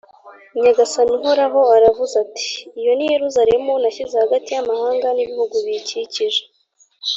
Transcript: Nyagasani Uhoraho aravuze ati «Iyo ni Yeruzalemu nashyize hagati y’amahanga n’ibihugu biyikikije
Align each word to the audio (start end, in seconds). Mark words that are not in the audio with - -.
Nyagasani 0.61 1.11
Uhoraho 1.17 1.61
aravuze 1.75 2.15
ati 2.25 2.49
«Iyo 2.79 2.91
ni 2.95 3.05
Yeruzalemu 3.13 3.71
nashyize 3.81 4.15
hagati 4.23 4.49
y’amahanga 4.55 5.07
n’ibihugu 5.13 5.55
biyikikije 5.65 6.41